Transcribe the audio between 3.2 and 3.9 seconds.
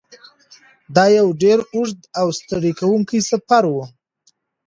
سفر و.